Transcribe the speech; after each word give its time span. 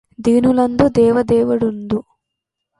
దీనులందు 0.19 0.85
దేవదేవుడుండు 0.97 1.99